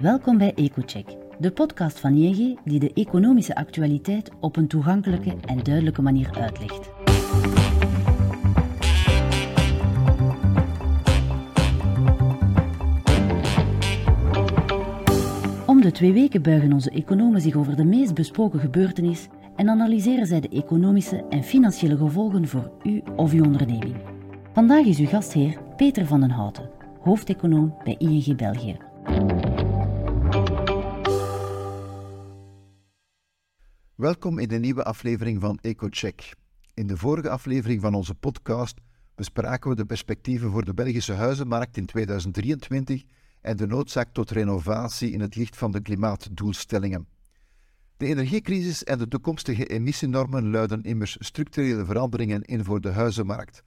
Welkom 0.00 0.38
bij 0.38 0.54
EcoCheck, 0.54 1.16
de 1.38 1.50
podcast 1.50 2.00
van 2.00 2.14
ING 2.14 2.58
die 2.64 2.78
de 2.78 2.92
economische 2.94 3.54
actualiteit 3.54 4.30
op 4.40 4.56
een 4.56 4.68
toegankelijke 4.68 5.36
en 5.46 5.62
duidelijke 5.62 6.02
manier 6.02 6.30
uitlegt. 6.40 6.90
Om 15.66 15.80
de 15.80 15.90
twee 15.92 16.12
weken 16.12 16.42
buigen 16.42 16.72
onze 16.72 16.90
economen 16.90 17.40
zich 17.40 17.56
over 17.56 17.76
de 17.76 17.84
meest 17.84 18.14
besproken 18.14 18.60
gebeurtenis 18.60 19.28
en 19.56 19.68
analyseren 19.68 20.26
zij 20.26 20.40
de 20.40 20.48
economische 20.48 21.24
en 21.30 21.42
financiële 21.42 21.96
gevolgen 21.96 22.48
voor 22.48 22.70
u 22.82 23.02
of 23.16 23.32
uw 23.32 23.44
onderneming. 23.44 23.96
Vandaag 24.52 24.84
is 24.84 24.98
uw 24.98 25.06
gastheer 25.06 25.58
Peter 25.76 26.06
van 26.06 26.20
den 26.20 26.30
Houten, 26.30 26.70
hoofdeconoom 27.00 27.74
bij 27.84 27.94
ING 27.98 28.36
België. 28.36 28.76
Welkom 33.98 34.38
in 34.38 34.48
de 34.48 34.58
nieuwe 34.58 34.84
aflevering 34.84 35.40
van 35.40 35.58
EcoCheck. 35.60 36.34
In 36.74 36.86
de 36.86 36.96
vorige 36.96 37.30
aflevering 37.30 37.80
van 37.80 37.94
onze 37.94 38.14
podcast 38.14 38.80
bespraken 39.14 39.70
we 39.70 39.76
de 39.76 39.84
perspectieven 39.84 40.50
voor 40.50 40.64
de 40.64 40.74
Belgische 40.74 41.12
huizenmarkt 41.12 41.76
in 41.76 41.86
2023 41.86 43.02
en 43.40 43.56
de 43.56 43.66
noodzaak 43.66 44.08
tot 44.12 44.30
renovatie 44.30 45.10
in 45.10 45.20
het 45.20 45.36
licht 45.36 45.56
van 45.56 45.70
de 45.70 45.80
klimaatdoelstellingen. 45.80 47.08
De 47.96 48.06
energiecrisis 48.06 48.84
en 48.84 48.98
de 48.98 49.08
toekomstige 49.08 49.66
emissienormen 49.66 50.50
luiden 50.50 50.82
immers 50.82 51.16
structurele 51.20 51.84
veranderingen 51.84 52.42
in 52.42 52.64
voor 52.64 52.80
de 52.80 52.90
huizenmarkt. 52.90 53.62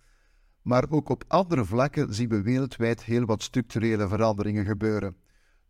Maar 0.62 0.86
ook 0.90 1.10
op 1.10 1.24
andere 1.28 1.66
vlakken 1.66 2.14
zien 2.14 2.30
we 2.30 2.42
wereldwijd 2.42 3.04
heel 3.04 3.26
wat 3.26 3.44
structurele 3.44 4.08
veranderingen 4.08 4.66
gebeuren. 4.66 5.16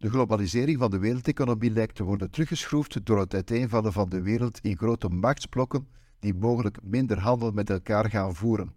De 0.01 0.09
globalisering 0.09 0.79
van 0.79 0.91
de 0.91 0.99
wereldeconomie 0.99 1.71
lijkt 1.71 1.95
te 1.95 2.03
worden 2.03 2.31
teruggeschroefd 2.31 3.05
door 3.05 3.19
het 3.19 3.33
uiteenvallen 3.33 3.94
van 3.94 4.09
de 4.09 4.21
wereld 4.21 4.59
in 4.61 4.77
grote 4.77 5.08
machtsblokken 5.08 5.88
die 6.19 6.33
mogelijk 6.33 6.77
minder 6.83 7.19
handel 7.19 7.52
met 7.52 7.69
elkaar 7.69 8.09
gaan 8.09 8.35
voeren. 8.35 8.73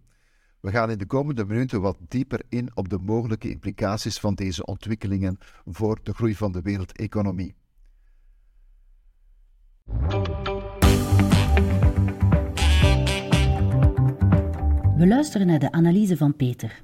We 0.59 0.71
gaan 0.71 0.91
in 0.91 0.97
de 0.97 1.05
komende 1.05 1.45
minuten 1.45 1.81
wat 1.81 1.97
dieper 2.07 2.41
in 2.49 2.69
op 2.73 2.89
de 2.89 2.97
mogelijke 2.97 3.49
implicaties 3.49 4.19
van 4.19 4.35
deze 4.35 4.65
ontwikkelingen 4.65 5.37
voor 5.65 5.99
de 6.03 6.13
groei 6.13 6.35
van 6.35 6.51
de 6.51 6.61
wereldeconomie. 6.61 7.55
We 14.97 15.07
luisteren 15.07 15.47
naar 15.47 15.59
de 15.59 15.71
analyse 15.71 16.17
van 16.17 16.35
Peter. 16.35 16.83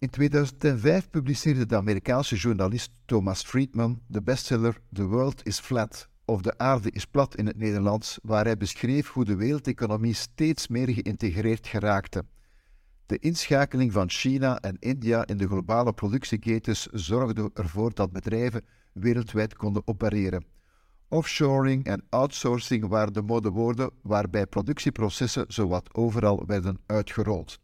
In 0.00 0.10
2005 0.10 1.10
publiceerde 1.10 1.66
de 1.66 1.76
Amerikaanse 1.76 2.36
journalist 2.36 2.90
Thomas 3.04 3.42
Friedman 3.42 4.00
de 4.06 4.22
bestseller 4.22 4.80
The 4.92 5.06
World 5.06 5.46
is 5.46 5.58
Flat 5.58 6.08
of 6.24 6.42
De 6.42 6.58
aarde 6.58 6.90
is 6.90 7.04
plat 7.04 7.36
in 7.36 7.46
het 7.46 7.56
Nederlands, 7.56 8.18
waar 8.22 8.44
hij 8.44 8.56
beschreef 8.56 9.08
hoe 9.08 9.24
de 9.24 9.36
wereldeconomie 9.36 10.14
steeds 10.14 10.68
meer 10.68 10.88
geïntegreerd 10.88 11.66
geraakte. 11.66 12.24
De 13.06 13.18
inschakeling 13.18 13.92
van 13.92 14.10
China 14.10 14.60
en 14.60 14.76
India 14.78 15.26
in 15.26 15.36
de 15.36 15.46
globale 15.46 15.92
productieketens 15.92 16.86
zorgde 16.86 17.50
ervoor 17.54 17.94
dat 17.94 18.12
bedrijven 18.12 18.64
wereldwijd 18.92 19.54
konden 19.54 19.82
opereren. 19.84 20.44
Offshoring 21.08 21.84
en 21.84 22.02
outsourcing 22.08 22.86
waren 22.86 23.12
de 23.12 23.22
modewoorden 23.22 23.90
waarbij 24.02 24.46
productieprocessen 24.46 25.44
zowat 25.48 25.94
overal 25.94 26.44
werden 26.46 26.78
uitgerold. 26.86 27.58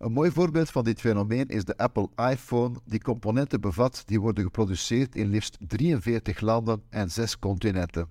Een 0.00 0.12
mooi 0.12 0.30
voorbeeld 0.30 0.70
van 0.70 0.84
dit 0.84 1.00
fenomeen 1.00 1.48
is 1.48 1.64
de 1.64 1.76
Apple 1.76 2.08
iPhone, 2.16 2.76
die 2.84 3.02
componenten 3.02 3.60
bevat 3.60 4.02
die 4.06 4.20
worden 4.20 4.44
geproduceerd 4.44 5.16
in 5.16 5.28
liefst 5.28 5.56
43 5.66 6.40
landen 6.40 6.82
en 6.88 7.10
6 7.10 7.38
continenten. 7.38 8.08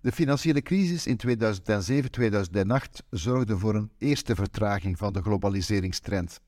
De 0.00 0.12
financiële 0.12 0.62
crisis 0.62 1.06
in 1.06 1.18
2007-2008 1.26 3.06
zorgde 3.10 3.58
voor 3.58 3.74
een 3.74 3.90
eerste 3.98 4.34
vertraging 4.34 4.98
van 4.98 5.12
de 5.12 5.22
globaliseringstrend. 5.22 6.40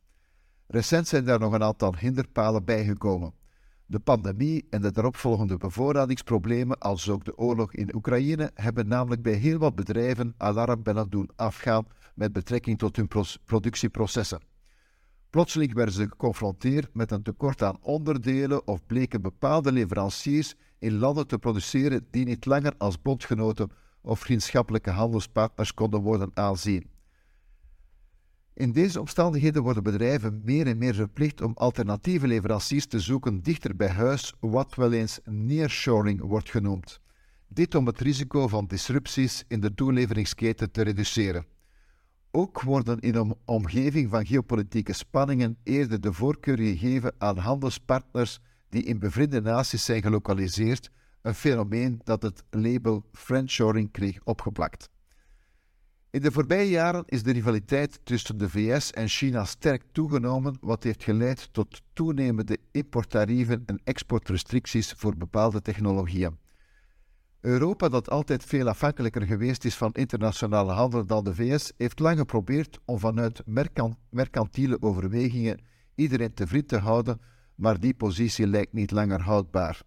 Recent 0.67 1.09
zijn 1.09 1.25
daar 1.25 1.41
nog 1.41 1.53
een 1.53 1.63
aantal 1.63 1.95
hinderpalen 1.97 2.65
bijgekomen. 2.65 3.35
De 3.87 3.99
pandemie 3.99 4.67
en 4.71 4.83
de 4.83 4.93
daaropvolgende 4.93 5.57
bevoorradingsproblemen, 5.57 6.79
als 6.79 7.09
ook 7.09 7.25
de 7.25 7.39
oorlog 7.39 7.73
in 7.73 7.95
Oekraïne, 7.95 8.51
hebben 8.55 8.89
namelijk 8.89 9.23
bij 9.23 9.33
heel 9.33 9.59
wat 9.59 9.75
bedrijven 9.75 10.35
alarmbellen 10.37 11.11
doen 11.11 11.31
afgaan 11.37 11.87
met 12.19 12.33
betrekking 12.33 12.79
tot 12.79 12.97
hun 12.97 13.09
productieprocessen. 13.45 14.41
Plotseling 15.31 15.75
werden 15.75 15.95
ze 15.95 16.09
geconfronteerd 16.09 16.95
met 16.95 17.11
een 17.11 17.23
tekort 17.23 17.63
aan 17.63 17.79
onderdelen 17.81 18.67
of 18.67 18.87
bleken 18.87 19.23
bepaalde 19.23 19.73
leveranciers 19.73 20.55
in 20.79 20.99
landen 20.99 21.27
te 21.27 21.39
produceren 21.39 22.07
die 22.11 22.25
niet 22.25 22.47
langer 22.47 22.75
als 22.79 23.03
bondgenoten 23.03 23.71
of 24.01 24.21
vriendschappelijke 24.21 24.91
handelspartners 24.91 25.75
konden 25.75 26.01
worden 26.01 26.31
aanzien. 26.35 26.91
In 28.55 28.73
deze 28.73 29.01
omstandigheden 29.01 29.63
worden 29.63 29.83
bedrijven 29.83 30.41
meer 30.45 30.67
en 30.67 30.79
meer 30.79 30.95
verplicht 30.95 31.41
om 31.41 31.53
alternatieve 31.55 32.27
leveranciers 32.27 32.87
te 32.87 33.01
zoeken 33.01 33.43
dichter 33.43 33.77
bij 33.77 33.89
huis, 33.89 34.35
wat 34.41 34.75
wel 34.75 34.93
eens 34.93 35.21
nearshoring 35.25 36.21
wordt 36.21 36.51
genoemd. 36.51 37.01
Dit 37.49 37.75
om 37.75 37.87
het 37.87 38.01
risico 38.01 38.49
van 38.49 38.67
disrupties 38.67 39.45
in 39.49 39.61
de 39.61 39.75
toeleveringsketen 39.75 40.71
te 40.71 40.83
reduceren. 40.83 41.47
Ook 42.31 42.63
worden 42.63 42.99
in 42.99 43.15
een 43.15 43.35
omgeving 43.45 44.11
van 44.11 44.27
geopolitieke 44.27 44.93
spanningen 44.93 45.59
eerder 45.63 46.01
de 46.01 46.13
voorkeur 46.13 46.57
gegeven 46.57 47.15
aan 47.19 47.37
handelspartners 47.37 48.41
die 48.69 48.83
in 48.83 48.99
bevriende 48.99 49.41
naties 49.41 49.85
zijn 49.85 50.03
gelokaliseerd, 50.03 50.91
een 51.23 51.35
fenomeen 51.35 52.01
dat 52.05 52.23
het 52.23 52.45
label 52.51 53.05
friendshoring 53.13 53.91
kreeg 53.91 54.19
opgeplakt. 54.25 54.89
In 56.11 56.21
de 56.21 56.33
voorbije 56.33 56.69
jaren 56.71 57.03
is 57.07 57.23
de 57.23 57.33
rivaliteit 57.33 58.01
tussen 58.05 58.39
de 58.39 58.49
VS 58.49 58.91
en 58.93 59.09
China 59.09 59.45
sterk 59.45 59.83
toegenomen, 59.93 60.57
wat 60.61 60.83
heeft 60.83 61.05
geleid 61.05 61.53
tot 61.53 61.83
toenemende 61.93 62.59
importtarieven 62.71 63.63
en 63.67 63.81
exportrestricties 63.85 64.93
voor 64.97 65.17
bepaalde 65.17 65.63
technologieën. 65.63 66.39
Europa, 67.41 67.89
dat 67.89 68.11
altijd 68.11 68.45
veel 68.45 68.69
afhankelijker 68.69 69.23
geweest 69.23 69.65
is 69.65 69.77
van 69.77 69.93
internationale 69.93 70.73
handel 70.73 71.07
dan 71.07 71.25
de 71.25 71.35
VS, 71.35 71.73
heeft 71.77 71.99
lang 71.99 72.19
geprobeerd 72.19 72.79
om 72.85 72.99
vanuit 72.99 73.43
mercantiele 74.11 74.83
overwegingen 74.83 75.61
iedereen 75.95 76.35
tevreden 76.35 76.67
te 76.67 76.79
houden, 76.79 77.21
maar 77.55 77.81
die 77.81 77.95
positie 77.95 78.47
lijkt 78.47 78.73
niet 78.73 78.91
langer 78.91 79.21
houdbaar. 79.21 79.83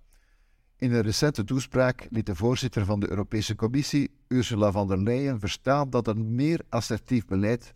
In 0.78 0.94
een 0.94 1.01
recente 1.01 1.44
toespraak 1.44 2.07
liet 2.09 2.25
de 2.25 2.35
voorzitter 2.35 2.85
van 2.85 3.00
de 3.00 3.09
Europese 3.09 3.56
Commissie, 3.56 4.12
Ursula 4.28 4.72
von 4.72 4.88
der 4.88 4.97
Leyen, 4.97 5.39
verstaan 5.39 5.89
dat 5.89 6.07
een 6.07 6.35
meer 6.35 6.62
assertief 6.69 7.25
beleid 7.25 7.72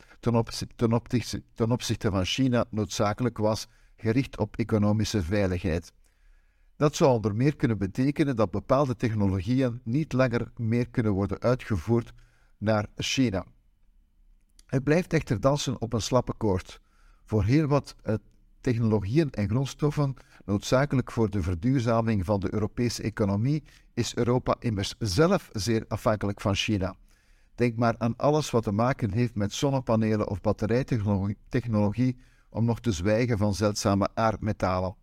ten 1.55 1.71
opzichte 1.71 2.09
van 2.09 2.25
China 2.25 2.65
noodzakelijk 2.69 3.37
was, 3.37 3.67
gericht 3.95 4.37
op 4.37 4.57
economische 4.57 5.23
veiligheid. 5.23 5.91
Dat 6.77 6.95
zou 6.95 7.11
onder 7.11 7.35
meer 7.35 7.55
kunnen 7.55 7.77
betekenen 7.77 8.35
dat 8.35 8.51
bepaalde 8.51 8.95
technologieën 8.95 9.81
niet 9.83 10.13
langer 10.13 10.51
meer 10.55 10.89
kunnen 10.89 11.11
worden 11.11 11.39
uitgevoerd 11.39 12.13
naar 12.57 12.87
China. 12.95 13.45
Het 14.65 14.83
blijft 14.83 15.13
echter 15.13 15.39
dansen 15.39 15.81
op 15.81 15.93
een 15.93 16.01
slappe 16.01 16.33
koord. 16.37 16.81
Voor 17.25 17.43
heel 17.43 17.67
wat 17.67 17.95
eh, 18.03 18.15
technologieën 18.61 19.31
en 19.31 19.49
grondstoffen 19.49 20.15
noodzakelijk 20.45 21.11
voor 21.11 21.29
de 21.29 21.41
verduurzaming 21.41 22.25
van 22.25 22.39
de 22.39 22.53
Europese 22.53 23.03
economie 23.03 23.63
is 23.93 24.15
Europa 24.15 24.55
immers 24.59 24.95
zelf 24.99 25.49
zeer 25.53 25.85
afhankelijk 25.87 26.41
van 26.41 26.55
China. 26.55 26.95
Denk 27.55 27.75
maar 27.75 27.95
aan 27.97 28.15
alles 28.17 28.51
wat 28.51 28.63
te 28.63 28.71
maken 28.71 29.11
heeft 29.11 29.35
met 29.35 29.53
zonnepanelen 29.53 30.29
of 30.29 30.41
batterijtechnologie, 30.41 32.17
om 32.49 32.65
nog 32.65 32.79
te 32.79 32.91
zwijgen 32.91 33.37
van 33.37 33.53
zeldzame 33.53 34.09
aardmetalen. 34.13 34.95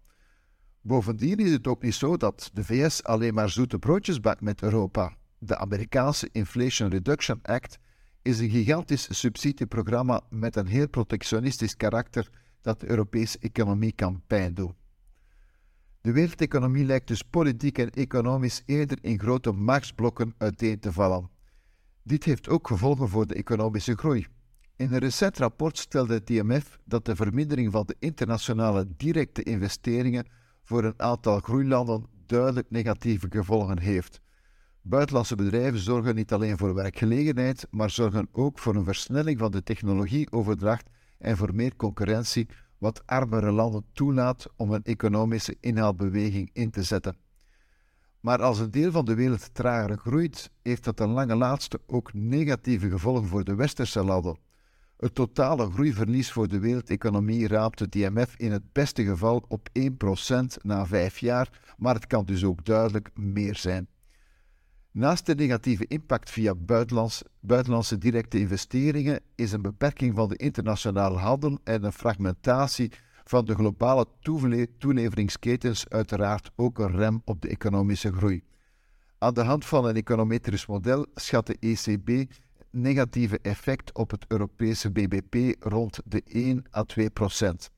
Bovendien 0.84 1.38
is 1.38 1.52
het 1.52 1.66
ook 1.66 1.82
niet 1.82 1.94
zo 1.94 2.16
dat 2.16 2.50
de 2.52 2.64
VS 2.64 3.02
alleen 3.02 3.34
maar 3.34 3.50
zoete 3.50 3.78
broodjes 3.78 4.20
bakt 4.20 4.40
met 4.40 4.62
Europa. 4.62 5.16
De 5.38 5.58
Amerikaanse 5.58 6.28
Inflation 6.32 6.90
Reduction 6.90 7.38
Act 7.42 7.78
is 8.22 8.38
een 8.38 8.50
gigantisch 8.50 9.18
subsidieprogramma 9.18 10.20
met 10.30 10.56
een 10.56 10.66
heel 10.66 10.88
protectionistisch 10.88 11.76
karakter 11.76 12.30
dat 12.60 12.80
de 12.80 12.88
Europese 12.90 13.38
economie 13.38 13.92
kan 13.92 14.22
pijn 14.26 14.54
doen. 14.54 14.74
De 16.00 16.12
wereldeconomie 16.12 16.84
lijkt 16.84 17.08
dus 17.08 17.22
politiek 17.22 17.78
en 17.78 17.90
economisch 17.90 18.62
eerder 18.66 18.98
in 19.00 19.18
grote 19.18 19.52
machtsblokken 19.52 20.34
uiteen 20.38 20.78
te 20.78 20.92
vallen. 20.92 21.30
Dit 22.02 22.24
heeft 22.24 22.48
ook 22.48 22.66
gevolgen 22.66 23.08
voor 23.08 23.26
de 23.26 23.34
economische 23.34 23.96
groei. 23.96 24.26
In 24.76 24.92
een 24.92 24.98
recent 24.98 25.38
rapport 25.38 25.78
stelde 25.78 26.14
het 26.14 26.30
IMF 26.30 26.78
dat 26.84 27.04
de 27.04 27.16
vermindering 27.16 27.72
van 27.72 27.86
de 27.86 27.96
internationale 27.98 28.86
directe 28.96 29.42
investeringen 29.42 30.26
voor 30.72 30.84
een 30.84 31.00
aantal 31.02 31.38
groeilanden 31.38 32.06
duidelijk 32.26 32.70
negatieve 32.70 33.26
gevolgen 33.30 33.78
heeft. 33.78 34.20
Buitenlandse 34.82 35.34
bedrijven 35.34 35.78
zorgen 35.80 36.14
niet 36.14 36.32
alleen 36.32 36.58
voor 36.58 36.74
werkgelegenheid, 36.74 37.66
maar 37.70 37.90
zorgen 37.90 38.28
ook 38.32 38.58
voor 38.58 38.74
een 38.74 38.84
versnelling 38.84 39.38
van 39.38 39.50
de 39.50 39.62
technologieoverdracht 39.62 40.90
en 41.18 41.36
voor 41.36 41.54
meer 41.54 41.76
concurrentie, 41.76 42.48
wat 42.78 43.02
armere 43.06 43.50
landen 43.50 43.84
toelaat 43.92 44.46
om 44.56 44.72
een 44.72 44.84
economische 44.84 45.56
inhaalbeweging 45.60 46.50
in 46.52 46.70
te 46.70 46.82
zetten. 46.82 47.16
Maar 48.20 48.42
als 48.42 48.58
een 48.58 48.70
deel 48.70 48.90
van 48.90 49.04
de 49.04 49.14
wereld 49.14 49.54
trager 49.54 49.96
groeit, 49.98 50.50
heeft 50.62 50.84
dat 50.84 50.96
ten 50.96 51.08
lange 51.08 51.36
laatste 51.36 51.80
ook 51.86 52.12
negatieve 52.12 52.90
gevolgen 52.90 53.26
voor 53.26 53.44
de 53.44 53.54
westerse 53.54 54.04
landen. 54.04 54.36
Het 55.02 55.14
totale 55.14 55.70
groeiverlies 55.70 56.32
voor 56.32 56.48
de 56.48 56.58
wereldeconomie 56.58 57.48
raapt 57.48 57.78
het 57.78 57.94
IMF 57.94 58.34
in 58.36 58.52
het 58.52 58.72
beste 58.72 59.04
geval 59.04 59.44
op 59.48 59.68
1% 59.78 59.82
na 60.60 60.86
vijf 60.86 61.18
jaar, 61.18 61.74
maar 61.76 61.94
het 61.94 62.06
kan 62.06 62.24
dus 62.24 62.44
ook 62.44 62.64
duidelijk 62.64 63.10
meer 63.14 63.56
zijn. 63.56 63.88
Naast 64.90 65.26
de 65.26 65.34
negatieve 65.34 65.86
impact 65.86 66.30
via 66.30 66.54
buitenlands, 66.54 67.22
buitenlandse 67.40 67.98
directe 67.98 68.38
investeringen 68.38 69.20
is 69.34 69.52
een 69.52 69.62
beperking 69.62 70.14
van 70.14 70.28
de 70.28 70.36
internationale 70.36 71.18
handel 71.18 71.58
en 71.64 71.84
een 71.84 71.92
fragmentatie 71.92 72.92
van 73.24 73.44
de 73.44 73.54
globale 73.54 74.06
toeleveringsketens 74.78 75.88
uiteraard 75.88 76.50
ook 76.56 76.78
een 76.78 76.96
rem 76.96 77.22
op 77.24 77.40
de 77.40 77.48
economische 77.48 78.12
groei. 78.12 78.42
Aan 79.18 79.34
de 79.34 79.42
hand 79.42 79.64
van 79.64 79.84
een 79.84 79.96
econometrisch 79.96 80.66
model 80.66 81.06
schat 81.14 81.46
de 81.46 81.56
ECB 81.60 82.32
negatieve 82.72 83.38
effect 83.42 83.94
op 83.94 84.10
het 84.10 84.24
Europese 84.28 84.90
BBP 84.90 85.64
rond 85.64 86.00
de 86.04 86.22
1 86.26 86.64
à 86.76 86.82
2 86.82 87.10
procent. 87.10 87.70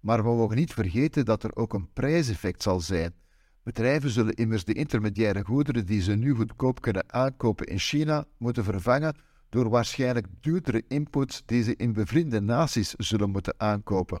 Maar 0.00 0.22
we 0.22 0.28
mogen 0.28 0.56
niet 0.56 0.72
vergeten 0.72 1.24
dat 1.24 1.42
er 1.42 1.56
ook 1.56 1.74
een 1.74 1.92
prijseffect 1.92 2.62
zal 2.62 2.80
zijn. 2.80 3.14
Bedrijven 3.62 4.10
zullen 4.10 4.34
immers 4.34 4.64
de 4.64 4.72
intermediaire 4.72 5.44
goederen 5.44 5.86
die 5.86 6.02
ze 6.02 6.14
nu 6.14 6.34
goedkoop 6.34 6.80
kunnen 6.80 7.12
aankopen 7.12 7.66
in 7.66 7.78
China 7.78 8.24
moeten 8.36 8.64
vervangen 8.64 9.16
door 9.48 9.68
waarschijnlijk 9.68 10.26
duurdere 10.40 10.84
inputs 10.88 11.42
die 11.46 11.62
ze 11.62 11.76
in 11.76 11.92
bevriende 11.92 12.40
naties 12.40 12.94
zullen 12.94 13.30
moeten 13.30 13.54
aankopen. 13.56 14.20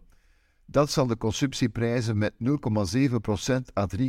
Dat 0.64 0.90
zal 0.90 1.06
de 1.06 1.16
consumptieprijzen 1.16 2.18
met 2.18 2.32
0,7% 2.32 2.46
à 3.78 3.86
3,9% 3.96 4.02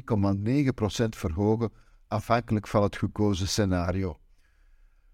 verhogen, 1.10 1.72
afhankelijk 2.08 2.68
van 2.68 2.84
het 2.84 2.98
gekozen 2.98 3.48
scenario. 3.48 4.18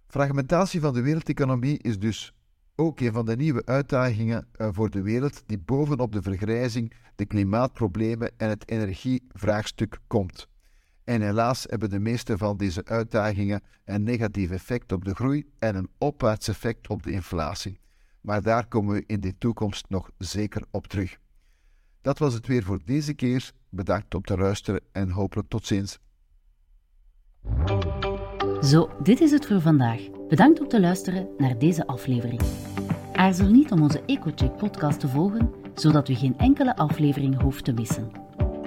Fragmentatie 0.08 0.80
van 0.80 0.94
de 0.94 1.02
wereldeconomie 1.02 1.78
is 1.78 2.00
dus 2.00 2.34
ook 2.76 3.00
een 3.00 3.14
van 3.14 3.26
de 3.26 3.36
nieuwe 3.36 3.66
uitdagingen 3.66 4.48
eh, 4.52 4.70
voor 4.72 4.90
de 4.90 5.02
wereld 5.02 5.44
die 5.46 5.60
bovenop 5.60 6.12
de 6.12 6.22
vergrijzing, 6.22 6.94
de 7.16 7.26
klimaatproblemen 7.26 8.32
en 8.38 8.50
het 8.50 8.70
energievraagstuk 8.70 10.00
komt. 10.08 10.48
En 11.04 11.22
helaas 11.22 11.66
hebben 11.70 11.90
de 11.90 12.00
meeste 12.00 12.38
van 12.38 12.58
deze 12.58 12.86
uitdagingen 12.86 13.62
een 13.86 14.04
negatief 14.04 14.52
effect 14.52 14.92
op 14.92 15.06
de 15.06 15.16
groei 15.16 15.46
en 15.60 15.76
een 15.76 15.90
opwaarts 15.98 16.48
effect 16.48 16.88
op 16.88 17.04
de 17.04 17.12
inflatie. 17.12 17.80
Maar 18.22 18.42
daar 18.42 18.68
komen 18.68 18.94
we 18.94 19.04
in 19.08 19.20
de 19.20 19.38
toekomst 19.38 19.86
nog 19.90 20.12
zeker 20.18 20.64
op 20.72 20.88
terug. 20.88 21.18
Dat 22.02 22.20
was 22.20 22.34
het 22.34 22.48
weer 22.48 22.64
voor 22.64 22.80
deze 22.86 23.14
keer. 23.14 23.52
Bedankt 23.70 24.16
om 24.16 24.22
te 24.22 24.38
luisteren 24.38 24.82
en 24.92 25.10
hopelijk 25.10 25.50
tot 25.50 25.66
ziens. 25.66 26.00
Zo, 28.66 28.90
dit 29.04 29.22
is 29.22 29.32
het 29.32 29.46
voor 29.46 29.62
vandaag. 29.62 30.02
Bedankt 30.28 30.60
om 30.60 30.68
te 30.68 30.80
luisteren 30.80 31.28
naar 31.38 31.58
deze 31.58 31.88
aflevering. 31.88 32.42
Aarzel 33.14 33.48
niet 33.48 33.72
om 33.72 33.82
onze 33.82 34.02
EcoCheck 34.06 34.58
podcast 34.58 35.00
te 35.00 35.08
volgen, 35.08 35.52
zodat 35.76 36.10
u 36.10 36.14
geen 36.14 36.38
enkele 36.38 36.76
aflevering 36.76 37.42
hoeft 37.42 37.66
te 37.66 37.74
missen. 37.74 38.12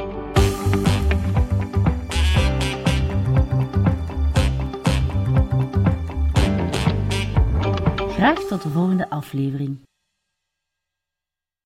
Graag 8.09 8.39
tot 8.39 8.61
de 8.61 8.69
volgende 8.69 9.09
aflevering. 9.09 9.89